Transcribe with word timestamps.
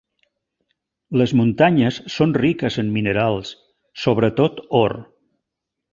Les 1.21 1.33
muntanyes 1.41 1.99
són 2.15 2.33
riques 2.43 2.79
en 2.85 2.91
minerals, 2.97 3.53
sobretot 4.05 4.63
or. 4.85 5.01